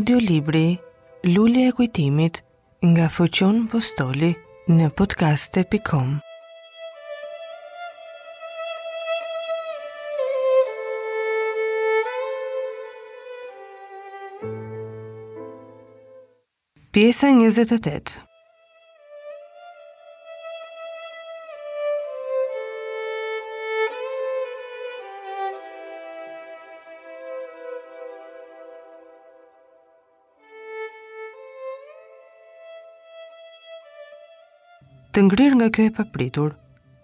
Kodjo 0.00 0.16
Libri, 0.18 0.66
lulli 1.34 1.60
e 1.68 1.72
kujtimit 1.78 2.34
nga 2.90 3.06
Foqon 3.16 3.56
Postoli 3.70 4.30
në 4.72 4.86
podcaste.com 4.96 6.14
Pjesa 16.96 17.34
28 17.36 18.22
të 35.12 35.24
ngrirë 35.26 35.56
nga 35.58 35.66
kjo 35.74 35.84
e 35.88 35.92
papritur, 35.94 36.52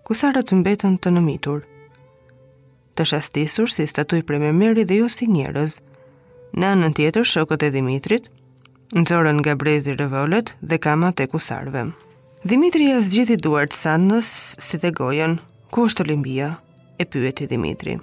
ku 0.07 0.15
sa 0.19 0.29
rëtë 0.35 0.55
mbetën 0.61 0.97
të 1.03 1.11
nëmitur. 1.17 1.65
Të 2.97 3.07
shastisur 3.13 3.71
si 3.73 3.87
statuj 3.91 4.21
për 4.29 4.37
me 4.45 4.53
meri 4.55 4.85
dhe 4.89 5.01
jo 5.01 5.09
si 5.13 5.27
njerëz, 5.31 5.75
në 6.55 6.69
anën 6.75 6.95
tjetër 6.97 7.27
shokët 7.29 7.65
e 7.67 7.73
Dimitrit, 7.75 8.29
në 8.95 9.03
zorën 9.11 9.41
nga 9.43 9.57
brezi 9.61 9.97
rëvëllet 9.99 10.55
dhe 10.63 10.79
kamat 10.87 11.25
e 11.25 11.27
kusarve. 11.33 11.83
Dimitri 12.47 12.93
e 12.95 13.01
zgjithi 13.03 13.37
duart 13.43 13.75
sandës 13.75 14.31
si 14.63 14.79
dhe 14.79 14.93
gojen, 15.01 15.41
ku 15.75 15.85
është 15.91 16.05
të 16.05 16.09
limbia, 16.13 16.51
e 16.97 17.05
pyet 17.11 17.43
i 17.43 17.51
Dimitri. 17.57 17.99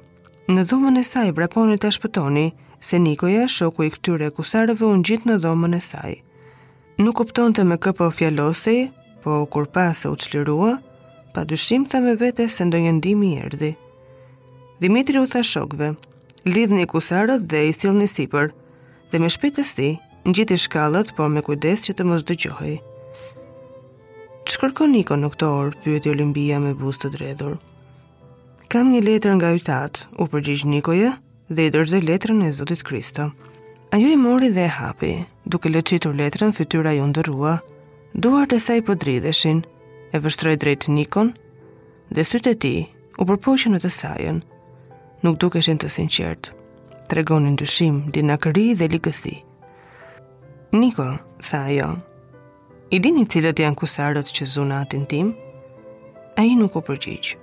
Në 0.52 0.66
dhumën 0.70 1.00
e 1.00 1.06
saj 1.08 1.32
vraponi 1.40 1.80
të 1.80 1.94
shpëtoni, 1.96 2.48
se 2.84 3.00
Nikoja 3.00 3.48
shoku 3.48 3.88
i 3.88 3.94
këtyre 3.96 4.30
kusarve 4.36 4.84
unë 4.86 5.08
gjithë 5.08 5.30
në 5.32 5.40
dhomën 5.48 5.78
e 5.78 5.82
saj. 5.88 6.18
Nuk 7.00 7.16
kuptonte 7.22 7.64
të 7.64 7.70
me 7.72 7.80
këpë 7.88 8.10
o 8.12 8.12
fjallosej, 8.20 8.82
po 9.24 9.34
kur 9.52 9.68
pasë 9.72 10.10
u 10.12 10.18
qlirua, 10.20 10.76
pa 11.34 11.44
dyshim 11.48 11.86
tha 11.90 12.02
me 12.04 12.14
vete 12.20 12.46
se 12.52 12.66
ndonjë 12.68 12.92
ndimi 13.00 13.30
erdi. 13.42 13.72
Dimitri 14.84 15.20
u 15.22 15.28
tha 15.32 15.42
shokve, 15.48 15.94
lidhni 16.50 16.84
një 16.84 16.90
kusarët 16.92 17.46
dhe 17.54 17.62
i 17.70 17.74
silë 17.78 18.00
një 18.02 18.10
sipër, 18.16 18.52
dhe 19.12 19.22
me 19.24 19.30
shpetësi, 19.32 19.88
në 20.26 20.36
gjithi 20.38 20.58
shkallët, 20.66 21.14
por 21.16 21.32
me 21.34 21.44
kujdes 21.46 21.86
që 21.88 21.96
të 21.98 22.08
mos 22.10 22.26
dëgjohi. 22.30 22.76
Që 24.44 24.60
kërko 24.62 24.88
Niko 24.92 25.16
në 25.20 25.30
këto 25.34 25.50
orë, 25.62 25.76
pyëti 25.86 26.12
Olimpia 26.12 26.60
me 26.60 26.74
bustë 26.76 27.08
të 27.10 27.14
dredhur. 27.16 27.56
Kam 28.72 28.92
një 28.92 29.02
letër 29.08 29.38
nga 29.40 29.54
ytat, 29.56 30.04
u 30.20 30.28
përgjish 30.34 30.66
Nikoje, 30.68 31.14
dhe 31.50 31.68
i 31.68 31.72
dërzoj 31.76 32.04
letrën 32.10 32.42
e 32.48 32.52
Zotit 32.60 32.84
Kristo. 32.88 33.30
Ajo 33.94 34.08
i 34.10 34.18
mori 34.18 34.50
dhe 34.56 34.68
e 34.68 34.74
hapi, 34.80 35.14
duke 35.46 35.72
lëqitur 35.72 36.16
letrën, 36.18 36.52
fytyra 36.58 36.96
ju 36.98 37.08
ndërrua, 37.12 37.58
duart 38.14 38.54
e 38.54 38.60
saj 38.62 38.82
për 38.82 38.88
po 38.88 38.94
dridheshin, 39.02 39.62
e 40.14 40.20
vështroj 40.22 40.54
drejt 40.62 40.86
Nikon, 40.94 41.32
dhe 42.14 42.26
sytë 42.28 42.52
e 42.54 42.60
ti 42.66 42.72
u 43.18 43.26
përpoqën 43.30 43.74
në 43.74 43.80
të 43.84 43.90
sajën, 43.98 44.42
nuk 45.26 45.40
dukeshin 45.42 45.80
të 45.82 45.90
sinqertë, 45.98 46.52
të 47.10 47.18
regonin 47.20 47.56
dyshim, 47.58 48.04
dinakëri 48.14 48.68
dhe 48.78 48.90
ligësi. 48.94 49.40
Niko, 50.78 51.08
tha 51.42 51.64
ajo, 51.72 51.90
i 52.96 53.02
dini 53.02 53.26
cilët 53.34 53.64
janë 53.64 53.80
kusarët 53.82 54.30
që 54.30 54.46
zuna 54.50 54.84
atin 54.86 55.08
tim? 55.10 55.34
A 56.38 56.46
i 56.46 56.54
nuk 56.58 56.78
u 56.78 56.82
përgjigjë. 56.86 57.40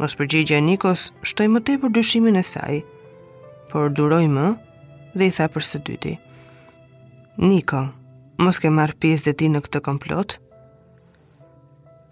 Mos 0.00 0.14
përgjigja 0.18 0.58
e 0.58 0.64
Nikos 0.66 1.10
shtoj 1.26 1.48
më 1.52 1.62
te 1.66 1.78
për 1.82 1.90
dyshimin 1.94 2.38
e 2.38 2.44
saj, 2.46 2.82
por 3.70 3.90
duroj 3.94 4.24
më 4.34 4.46
dhe 5.14 5.28
i 5.30 5.34
tha 5.36 5.46
për 5.54 5.66
së 5.70 5.82
dyti. 5.86 6.14
Niko, 7.42 7.82
mos 8.42 8.58
ke 8.62 8.68
marrë 8.74 8.98
pjesë 9.00 9.28
dhe 9.30 9.34
ti 9.40 9.48
në 9.52 9.60
këtë 9.64 9.80
komplot? 9.86 10.34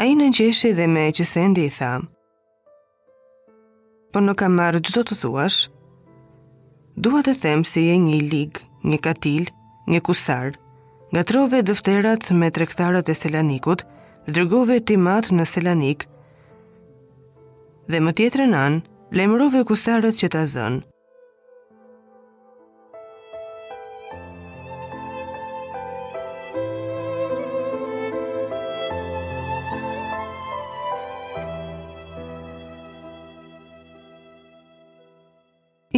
A 0.00 0.06
i 0.08 0.16
në 0.16 0.30
gjeshe 0.38 0.72
dhe 0.78 0.86
me 0.94 1.08
që 1.16 1.26
se 1.28 1.42
ndi 1.52 1.66
i 1.68 1.72
tha, 1.76 1.92
po 4.10 4.18
nuk 4.24 4.40
ka 4.40 4.48
marrë 4.50 4.80
gjdo 4.82 5.02
të 5.06 5.16
thuash, 5.20 5.60
duha 7.04 7.20
të 7.26 7.34
them 7.42 7.62
se 7.72 7.84
je 7.84 7.98
një 8.06 8.22
lig, 8.32 8.58
një 8.82 8.98
katil, 9.04 9.46
një 9.92 10.00
kusar, 10.06 10.56
nga 11.12 11.22
trove 11.30 11.60
dëfterat 11.68 12.30
me 12.40 12.48
trektarët 12.54 13.12
e 13.12 13.18
selanikut, 13.20 13.84
dhe 14.26 14.34
drëgove 14.38 14.80
ti 14.86 14.96
matë 14.98 15.36
në 15.38 15.48
selanik, 15.52 16.08
dhe 17.90 18.00
më 18.02 18.16
tjetërën 18.18 18.50
në 18.54 18.62
anë, 18.66 18.82
lemërove 19.18 19.62
kusarët 19.68 20.18
që 20.20 20.28
ta 20.34 20.42
zënë, 20.46 20.86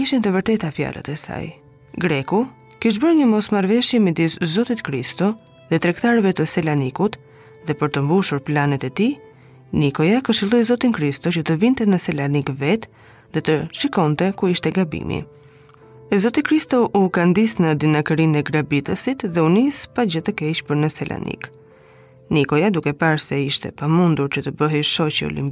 ishin 0.03 0.23
të 0.25 0.33
vërteta 0.37 0.71
fjalët 0.77 1.07
e 1.13 1.17
saj. 1.19 1.45
Greku 2.03 2.41
kishte 2.83 3.03
bërë 3.05 3.19
një 3.21 3.27
mosmarrveshje 3.31 4.01
midis 4.03 4.35
Zotit 4.55 4.81
Kristo 4.87 5.29
dhe 5.71 5.79
tregtarëve 5.85 6.33
të 6.39 6.47
Selanikut 6.53 7.19
dhe 7.69 7.77
për 7.79 7.93
të 7.95 8.03
mbushur 8.07 8.41
planet 8.49 8.83
e 8.89 8.91
tij, 8.99 9.13
Nikoja 9.79 10.19
këshilloi 10.27 10.65
Zotin 10.69 10.91
Kristo 10.97 11.31
që 11.33 11.45
të 11.47 11.57
vinte 11.63 11.87
në 11.87 12.01
Selanik 12.05 12.51
vetë 12.63 12.91
dhe 13.35 13.45
të 13.47 13.55
shikonte 13.81 14.33
ku 14.39 14.51
ishte 14.53 14.73
gabimi. 14.77 15.23
E 16.13 16.19
Zoti 16.21 16.43
Kristo 16.45 16.83
u 16.99 17.07
kandis 17.09 17.55
në 17.63 17.77
dinakërinë 17.85 18.41
e 18.43 18.47
grabitësit 18.51 19.23
dhe 19.35 19.47
u 19.47 19.53
nis 19.55 19.85
pa 19.97 20.05
gjë 20.05 20.27
të 20.27 20.35
keq 20.43 20.65
për 20.69 20.83
në 20.83 20.91
Selanik. 20.99 21.49
Nikoja, 22.37 22.69
duke 22.75 22.93
parë 23.03 23.23
se 23.31 23.39
ishte 23.47 23.73
pamundur 23.81 24.29
që 24.35 24.45
të 24.49 24.53
bëhej 24.61 24.85
shoqi 24.91 25.31
i 25.31 25.49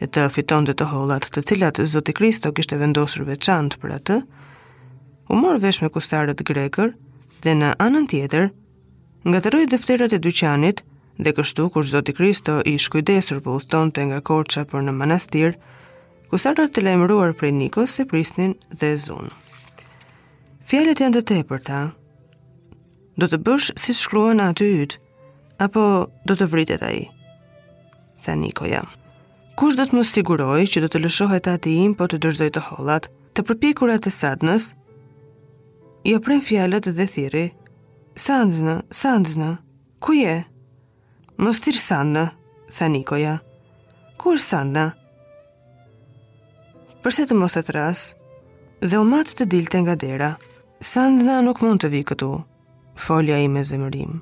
e 0.00 0.06
të 0.06 0.28
fiton 0.32 0.66
dhe 0.66 0.74
të 0.78 0.86
hollat 0.92 1.26
të 1.34 1.42
cilat 1.50 1.80
Zoti 1.92 2.14
Kristo 2.14 2.52
kishte 2.54 2.78
vendosur 2.78 3.24
veçant 3.26 3.74
për 3.82 3.94
atë, 3.98 4.18
u 5.28 5.34
mor 5.38 5.58
vesh 5.62 5.80
me 5.82 5.90
kustarët 5.94 6.44
grekër 6.50 6.92
dhe 7.44 7.56
në 7.60 7.72
anën 7.82 8.06
tjetër, 8.10 8.48
nga 9.28 9.40
të 9.42 9.52
rojë 9.54 9.70
dëfterët 9.72 10.14
e 10.14 10.20
dyqanit 10.22 10.84
dhe 11.18 11.34
kështu 11.36 11.66
kur 11.74 11.86
Zoti 11.90 12.14
Kristo 12.14 12.60
i 12.64 12.76
shkujdesur 12.78 13.40
për 13.42 13.44
po 13.48 13.58
uston 13.58 13.90
të 13.90 14.06
nga 14.12 14.20
korqa 14.30 14.62
për 14.70 14.86
në 14.86 14.94
manastir, 15.00 15.58
kusarët 16.30 16.74
të 16.76 16.86
lejmëruar 16.86 17.34
prej 17.40 17.52
Nikos 17.58 17.98
se 17.98 18.06
prisnin 18.10 18.54
dhe 18.80 18.94
zunë. 19.04 19.32
Fjallet 20.68 21.00
janë 21.02 21.18
të 21.18 21.24
te 21.32 21.40
për 21.50 21.62
ta, 21.66 21.80
do 23.18 23.26
të 23.26 23.38
bësh 23.46 23.70
si 23.80 23.96
shkruan 23.98 24.42
aty 24.46 24.68
ytë, 24.84 25.00
apo 25.66 25.82
do 26.28 26.38
të 26.38 26.50
vritet 26.54 26.86
a 26.86 26.92
i? 26.94 27.04
Nikoja 28.38 28.82
kush 29.58 29.74
do 29.78 29.82
të 29.90 29.96
më 29.98 30.02
siguroj 30.06 30.58
që 30.70 30.82
do 30.84 30.88
të 30.90 30.98
lëshohet 31.02 31.48
ati 31.50 31.70
im 31.84 31.94
po 31.98 32.06
të 32.10 32.20
dërzoj 32.22 32.46
të 32.54 32.60
hollat, 32.68 33.08
të 33.34 33.42
përpikurat 33.48 34.04
të 34.04 34.12
sadnës? 34.14 34.68
I 36.08 36.12
aprem 36.14 36.38
fjalët 36.46 36.86
dhe 36.94 37.06
thiri, 37.14 37.42
sandzënë, 38.14 38.76
sandzënë, 39.00 39.48
ku 39.98 40.14
je? 40.14 40.36
Më 41.42 41.50
stirë 41.58 41.78
Sandna, 41.82 42.22
tha 42.70 42.86
Nikoja. 42.92 43.34
Ku 44.18 44.34
është 44.38 44.46
Sandna? 44.46 44.86
Përse 47.02 47.26
të 47.30 47.38
mos 47.42 47.58
e 47.58 47.64
thras, 47.66 48.04
dhe 48.82 48.98
o 48.98 49.04
matë 49.10 49.38
të 49.40 49.50
dilte 49.56 49.82
nga 49.82 49.98
dera, 50.06 50.30
Sandna 50.78 51.40
nuk 51.46 51.62
mund 51.66 51.82
të 51.82 51.90
vi 51.96 52.04
këtu, 52.12 52.30
folja 53.08 53.38
i 53.42 53.50
me 53.50 53.66
zemërim. 53.66 54.18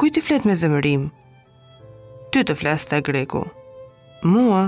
kuj 0.00 0.08
t'i 0.16 0.20
flet 0.24 0.46
me 0.48 0.54
zemërim? 0.56 1.02
Ty 2.32 2.42
të 2.48 2.54
flasë 2.56 2.88
ta 2.88 3.00
greku. 3.04 3.40
Mua, 4.32 4.62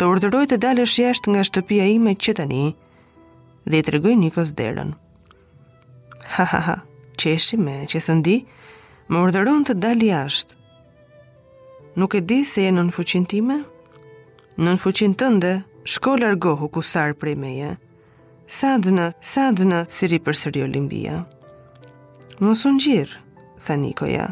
të 0.00 0.06
urderoj 0.08 0.46
të 0.48 0.56
dalë 0.62 0.86
jashtë 0.88 1.34
nga 1.34 1.42
shtëpia 1.44 1.84
i 1.92 1.98
me 2.00 2.14
qëtani 2.16 2.62
dhe 3.68 3.80
i 3.80 3.84
të 3.84 3.92
regoj 3.98 4.14
Nikos 4.16 4.54
derën. 4.56 4.94
Ha, 6.38 6.46
ha, 6.54 6.60
ha, 6.70 6.76
që 7.20 7.36
me, 7.60 7.74
që 7.90 8.00
së 8.00 8.16
ndi, 8.22 8.38
më 9.12 9.26
urdhëron 9.26 9.68
të 9.68 9.76
dalë 9.82 10.08
jashtë. 10.12 10.56
Nuk 12.00 12.14
e 12.14 12.24
di 12.30 12.40
se 12.48 12.64
e 12.64 12.72
në 12.72 12.86
fuqin 12.96 13.28
time? 13.28 13.58
Në 14.56 14.76
fuqin 14.86 15.12
tënde, 15.20 15.52
shko 15.84 16.16
largohu 16.22 16.72
ku 16.72 16.80
sarë 16.80 17.18
prej 17.20 17.36
meje. 17.44 17.74
Sadzna, 18.60 19.10
sadzna, 19.20 19.84
thiri 19.84 20.16
për 20.24 20.40
sëri 20.46 20.64
Olimpia. 20.70 21.24
Mosun 22.40 22.80
gjirë, 22.80 23.20
tha 23.66 23.76
Nikoja, 23.84 24.28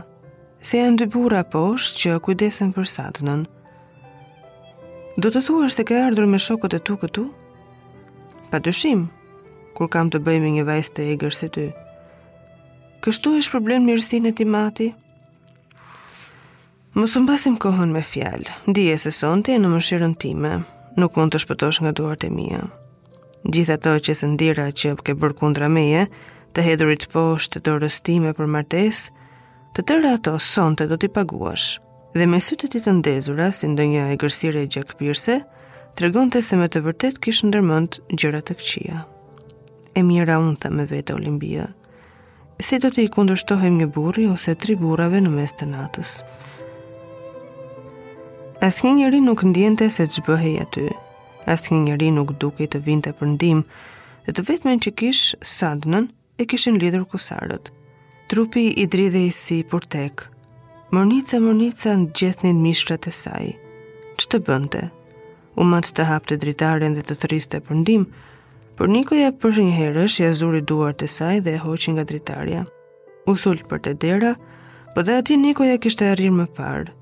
se 0.66 0.80
janë 0.80 0.96
dy 0.98 1.06
burra 1.14 1.44
poshtë 1.46 2.00
që 2.02 2.14
kujdesen 2.26 2.72
për 2.74 2.88
satënën. 2.90 3.42
Do 5.22 5.30
të 5.30 5.42
thuash 5.46 5.76
se 5.78 5.84
ke 5.86 5.98
ardhur 6.08 6.26
me 6.26 6.40
shokët 6.42 6.74
e 6.78 6.80
tu 6.88 6.96
këtu? 7.02 7.26
Pa 8.50 8.58
dëshim, 8.64 9.04
kur 9.78 9.88
kam 9.94 10.10
të 10.10 10.18
bëjmë 10.26 10.50
një 10.56 10.64
vajzë 10.66 10.94
të 10.96 11.06
egrë 11.14 11.30
si 11.38 11.48
ty. 11.56 11.66
Kështu 13.04 13.36
është 13.38 13.52
problem 13.54 13.86
mirësin 13.86 14.26
e 14.26 14.34
ti 14.38 14.46
mati? 14.56 14.88
Më 16.96 17.06
së 17.12 17.22
mbasim 17.22 17.58
kohën 17.62 17.92
me 17.94 18.02
fjalë, 18.02 18.56
dije 18.74 18.96
se 18.98 19.12
sonë 19.14 19.54
e 19.54 19.60
në 19.62 19.70
mëshirën 19.70 20.16
time, 20.22 20.54
nuk 20.98 21.14
mund 21.20 21.34
të 21.34 21.44
shpëtosh 21.44 21.82
nga 21.84 21.92
duart 21.98 22.24
e 22.26 22.32
mija. 22.32 22.64
Gjitha 23.52 23.76
të 23.78 23.94
që 24.08 24.14
së 24.18 24.32
ndira 24.32 24.66
që 24.80 24.96
ke 25.06 25.14
bërë 25.14 25.38
kundra 25.44 25.70
meje, 25.70 26.06
të 26.58 26.64
hedhurit 26.66 27.06
poshtë 27.14 27.60
të 27.62 27.76
rëstime 27.84 28.32
për 28.38 28.50
martesë, 28.56 29.12
Të 29.76 29.82
tëra 29.90 30.11
ato 30.17 30.32
sonte 30.40 30.87
do 30.88 30.96
t'i 30.96 31.11
paguash. 31.12 31.82
Dhe 32.17 32.25
me 32.32 32.38
sytë 32.40 32.69
ti 32.73 32.81
të 32.81 32.93
ndezura, 32.96 33.50
si 33.52 33.69
ndonjë 33.69 34.05
e 34.14 34.17
gërsire 34.23 34.62
e 34.64 34.69
gjak 34.73 34.94
tregonte 34.96 36.38
të 36.38 36.43
të 36.43 36.46
se 36.46 36.56
me 36.61 36.69
të 36.73 36.81
vërtet 36.87 37.19
kishë 37.25 37.49
ndërmend 37.50 37.99
gjëra 38.20 38.40
të 38.44 38.55
këqia. 38.58 38.99
E 39.99 40.02
mira 40.05 40.38
unë 40.40 40.55
thë 40.62 40.70
me 40.78 40.84
vete 40.93 41.12
Olimpia, 41.19 41.67
si 42.67 42.78
do 42.81 42.88
t'i 42.88 43.05
i 43.05 43.12
kundërshtohem 43.12 43.76
një 43.82 43.90
burri 43.96 44.25
ose 44.32 44.55
tri 44.64 44.76
burrave 44.81 45.20
në 45.20 45.34
mes 45.37 45.52
të 45.61 45.69
natës. 45.75 46.14
As 48.69 48.81
një 48.82 48.93
njëri 49.02 49.20
nuk 49.28 49.44
ndjente 49.52 49.90
se 49.93 50.08
që 50.08 50.25
bëhej 50.28 50.56
aty, 50.64 50.88
as 51.52 51.69
një 51.69 51.82
njëri 51.90 52.08
nuk 52.17 52.32
duke 52.40 52.64
të 52.64 52.81
vinte 52.88 53.12
për 53.20 53.34
ndim, 53.37 53.62
dhe 54.25 54.32
të 54.40 54.46
vetëmen 54.50 54.81
që 54.87 54.96
kishë 55.02 55.44
sadënën 55.56 56.08
e 56.40 56.49
kishin 56.49 56.81
lidhur 56.81 57.05
kusarët, 57.12 57.75
trupi 58.28 58.67
i 58.81 58.87
dridhe 58.87 59.23
i 59.26 59.31
si 59.31 59.61
për 59.62 59.84
tek. 59.93 60.25
Mërnica, 60.94 61.38
mërnica 61.43 61.93
në 61.99 62.08
gjethnin 62.19 62.62
mishrat 62.62 63.06
e 63.06 63.12
saj. 63.14 63.52
Që 64.19 64.28
të 64.32 64.40
bënte? 64.46 64.82
U 65.56 65.64
matë 65.67 65.93
të 65.96 66.06
hap 66.08 66.26
të 66.28 66.38
dritarën 66.43 66.94
dhe 66.96 67.05
të 67.06 67.17
thëriste 67.23 67.61
të 67.61 67.69
përndim, 67.69 68.06
por 68.76 68.90
Nikoja 68.93 69.31
për 69.40 69.61
një 69.67 69.75
herë 69.78 70.05
është 70.08 70.25
jazuri 70.26 70.62
duart 70.69 71.02
e 71.02 71.08
saj 71.08 71.38
dhe 71.46 71.55
e 71.56 71.62
hoqin 71.62 71.96
nga 71.96 72.05
dritarja. 72.08 72.64
U 73.31 73.34
për 73.69 73.81
të 73.87 73.94
dera, 74.02 74.34
për 74.34 74.94
po 74.96 75.02
dhe 75.05 75.17
ati 75.20 75.37
Nikoja 75.37 75.78
kishtë 75.78 76.05
e 76.11 76.14
rrimë 76.19 76.38
më 76.43 76.46
parë. 76.58 76.93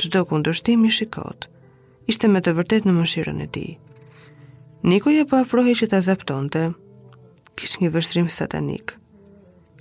Që 0.00 0.06
do 0.14 0.24
kundërshtim 0.26 0.84
i 0.84 0.90
shikot. 0.90 1.50
Ishte 2.10 2.28
me 2.32 2.40
të 2.42 2.54
vërtet 2.56 2.84
në 2.88 2.92
mëshirën 2.98 3.42
e 3.42 3.46
ti. 3.54 3.66
Nikoja 4.82 5.24
për 5.24 5.30
po 5.30 5.42
afrohi 5.44 5.74
që 5.78 5.90
ta 5.92 6.00
zaptonte, 6.02 6.68
Kishë 7.56 7.78
një 7.84 7.88
vështrim 7.94 8.28
satanikë 8.32 9.01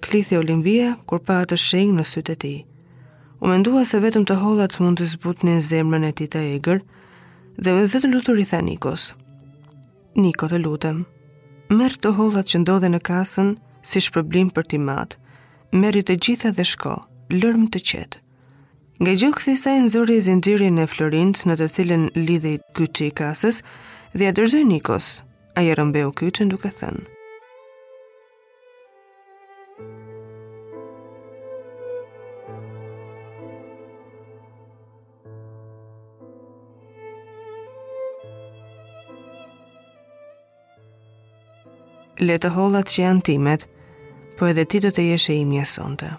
klithi 0.01 0.37
Olimpia 0.41 0.93
kur 1.05 1.21
pa 1.25 1.41
atë 1.45 1.57
shenjë 1.61 1.95
në 1.99 2.05
sytë 2.09 2.33
e 2.35 2.39
tij. 2.43 2.59
U 3.41 3.49
mendua 3.49 3.83
se 3.89 3.99
vetëm 4.03 4.25
të 4.27 4.37
hollat 4.41 4.77
mund 4.81 4.99
të 5.01 5.07
zbutnin 5.15 5.61
zemrën 5.65 6.05
e 6.05 6.11
tij 6.17 6.29
të 6.33 6.41
egër 6.57 6.81
dhe 7.65 7.73
me 7.75 7.85
zëtë 7.93 8.11
lutur 8.11 8.41
i 8.41 8.45
tha 8.51 8.59
Nikos. 8.61 9.11
Niko 10.23 10.49
të 10.51 10.59
lutem. 10.65 11.05
Merë 11.77 12.01
të 12.03 12.11
hollat 12.17 12.49
që 12.51 12.63
ndodhe 12.63 12.89
në 12.91 12.99
kasën 13.09 13.53
si 13.89 14.01
shpërblim 14.07 14.49
për 14.55 14.67
ti 14.73 14.81
matë. 14.89 15.17
Merë 15.79 16.01
i 16.01 16.03
të 16.09 16.17
gjitha 16.25 16.51
dhe 16.57 16.65
shko, 16.67 16.97
lërmë 17.33 17.69
të 17.73 17.81
qetë. 17.91 18.19
Nga 19.01 19.13
gjokës 19.21 19.47
i 19.47 19.55
sajnë 19.57 19.91
zori 19.93 20.17
e 20.19 20.25
zindjiri 20.27 20.67
në 20.75 20.85
Florint 20.91 21.45
në 21.47 21.55
të 21.61 21.67
cilën 21.77 22.03
lidhe 22.19 22.51
i 22.57 22.59
kyqë 22.77 23.07
i 23.07 23.13
kasës 23.21 23.63
dhe 24.13 24.29
a 24.29 24.35
dërzoj 24.37 24.65
Nikos. 24.73 25.11
Aja 25.59 25.73
rëmbe 25.79 26.05
u 26.09 26.13
kyqën 26.21 26.51
duke 26.53 26.69
thënë. 26.75 27.10
le 42.21 42.35
të 42.37 42.51
hollat 42.53 42.85
që 42.93 42.99
janë 43.01 43.23
timet, 43.31 43.63
po 44.37 44.45
edhe 44.51 44.63
ti 44.69 44.77
do 44.83 44.91
të 44.93 45.07
jesh 45.11 45.31
e 45.33 45.37
imja 45.41 45.63
sonte. 45.69 46.09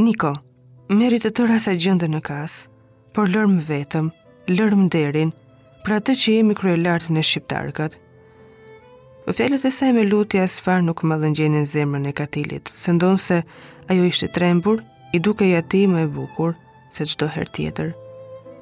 Niko, 0.00 0.30
meri 0.98 1.18
të 1.20 1.32
tëra 1.36 1.58
sa 1.62 1.74
gjëndë 1.76 2.08
në 2.14 2.20
kasë, 2.28 2.62
por 3.16 3.28
lërm 3.32 3.58
vetëm, 3.68 4.08
lërm 4.56 4.86
derin, 4.92 5.32
pra 5.84 6.00
të 6.00 6.16
që 6.22 6.36
jemi 6.38 6.56
krye 6.56 6.78
lartë 6.80 7.12
në 7.16 7.24
shqiptarkat. 7.28 7.98
Për 9.26 9.36
fjallët 9.38 9.68
e 9.68 9.72
saj 9.76 9.92
me 9.96 10.06
lutja 10.08 10.44
as 10.48 10.56
farë 10.64 10.86
nuk 10.88 11.02
më 11.04 11.20
dëngjenin 11.24 11.68
zemrën 11.68 12.08
e 12.10 12.16
katilit, 12.16 12.68
se 12.72 12.92
ndonë 12.96 13.22
se 13.28 13.40
ajo 13.92 14.08
ishte 14.08 14.30
trembur, 14.36 14.80
i 15.16 15.20
duke 15.20 15.44
i 15.50 15.56
ati 15.58 15.84
më 15.90 16.06
e 16.06 16.10
bukur, 16.16 16.56
se 16.92 17.04
qdo 17.12 17.28
her 17.34 17.48
tjetër. 17.56 17.92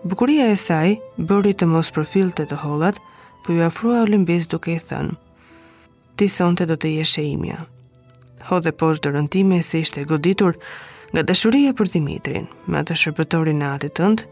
Bukuria 0.04 0.48
e 0.50 0.56
saj, 0.58 0.98
bëri 1.18 1.54
të 1.54 1.70
mos 1.70 1.90
profil 1.94 2.32
të 2.34 2.48
të 2.50 2.62
holat, 2.64 2.98
për 3.44 3.46
po 3.46 3.52
ju 3.58 3.62
afrua 3.66 3.98
Olimpis 4.06 4.46
duke 4.48 4.72
i 4.72 4.78
thënë, 4.80 5.16
ti 6.16 6.26
sonte 6.32 6.64
do 6.66 6.76
të 6.80 6.90
jeshe 6.98 7.20
imja. 7.28 7.58
Ho 8.48 8.60
dhe 8.64 8.72
posh 8.72 9.02
dërën 9.04 9.26
me 9.50 9.58
se 9.62 9.80
ishte 9.84 10.04
goditur 10.08 10.56
nga 11.12 11.22
dashuria 11.22 11.72
për 11.76 11.92
Dimitrin, 11.92 12.46
me 12.66 12.80
atë 12.80 12.96
shërbetorin 13.02 13.60
në 13.60 13.68
atit 13.76 13.94
tënd, 14.00 14.24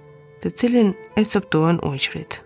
dhe 0.43 0.51
cilin 0.57 0.95
e 1.21 1.25
coptuan 1.25 1.79
ujqrit. 1.85 2.41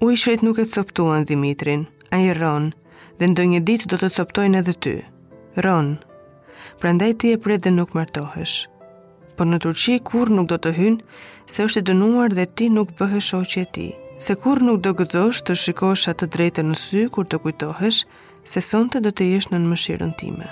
Ujqrit 0.00 0.42
nuk 0.42 0.58
e 0.58 0.64
coptuan 0.64 1.24
Dimitrin, 1.28 1.84
a 2.10 2.18
i 2.24 2.32
ronë, 2.32 2.72
dhe 3.18 3.26
ndo 3.28 3.42
një 3.44 3.60
ditë 3.68 3.90
do 3.92 4.00
të 4.00 4.10
coptojnë 4.16 4.58
edhe 4.62 4.72
ty, 4.84 4.94
ron, 5.64 5.92
prandaj 6.80 7.12
ti 7.20 7.34
e 7.34 7.38
prit 7.44 7.60
dhe 7.64 7.70
nuk 7.76 7.92
martohesh. 7.94 8.64
Por 9.36 9.44
në 9.48 9.60
Turqi 9.60 10.00
kur 10.08 10.32
nuk 10.32 10.48
do 10.48 10.56
të 10.56 10.72
hynë, 10.78 11.04
se 11.52 11.68
është 11.68 11.84
e 11.84 11.86
dënuar 11.92 12.32
dhe 12.38 12.48
ti 12.56 12.72
nuk 12.72 12.96
bëhe 12.96 13.20
shoqë 13.28 13.60
e 13.66 13.70
tij 13.78 13.92
se 14.18 14.34
kur 14.34 14.62
nuk 14.66 14.80
do 14.86 14.92
gëzosh 14.98 15.42
të 15.46 15.54
shikosh 15.62 16.06
atë 16.12 16.26
drejtë 16.36 16.62
në 16.66 16.76
sy 16.82 17.02
kur 17.12 17.26
të 17.28 17.40
kujtohesh, 17.44 18.02
se 18.50 18.62
sonte 18.64 19.00
do 19.04 19.10
të 19.12 19.26
jesh 19.32 19.50
në 19.52 19.58
në 19.60 19.72
mëshirën 19.72 20.14
time. 20.20 20.48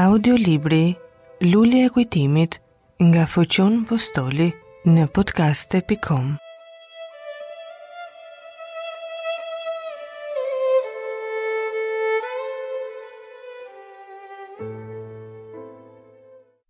Audiolibri 0.00 0.84
Lulje 1.44 1.84
e 1.86 1.88
kujtimit 1.96 2.56
nga 3.08 3.24
Fuqon 3.32 3.80
Postoli 3.90 4.50
në 4.86 5.08
podcaste.com 5.16 6.40